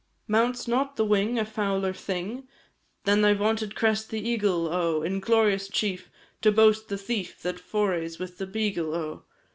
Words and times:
Mounts 0.27 0.67
not 0.67 0.95
the 0.95 1.05
wing 1.05 1.37
a 1.37 1.45
fouler 1.45 1.93
thing, 1.93 2.47
Than 3.03 3.21
thy 3.21 3.35
vaunted 3.35 3.75
crest, 3.75 4.09
the 4.09 4.27
eagle, 4.27 4.67
O! 4.67 5.03
Inglorious 5.03 5.69
chief! 5.69 6.09
to 6.41 6.51
boast 6.51 6.87
the 6.87 6.97
thief, 6.97 7.39
That 7.43 7.59
forays 7.59 8.17
with 8.17 8.39
the 8.39 8.47
beagle, 8.47 8.95
O! 8.95 9.25